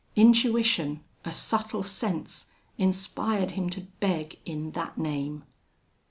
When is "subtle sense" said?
1.31-2.47